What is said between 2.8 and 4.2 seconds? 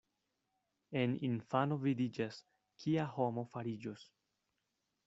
kia homo fariĝos.